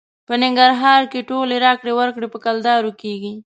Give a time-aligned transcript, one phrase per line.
[0.27, 3.33] په ننګرهار کې ټولې راکړې ورکړې په کلدارې کېږي.